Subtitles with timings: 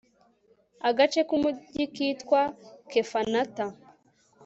[0.89, 2.41] agace k'umugi kitwa
[2.91, 3.65] kafenata